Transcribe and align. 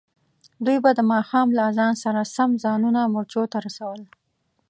دوی 0.65 0.77
به 0.83 0.91
د 0.93 0.99
ماښام 1.11 1.47
له 1.57 1.61
اذان 1.69 1.93
سره 2.03 2.21
سم 2.35 2.49
ځانونه 2.63 2.99
مورچو 3.13 3.43
ته 3.51 3.57
رسول. 3.65 3.99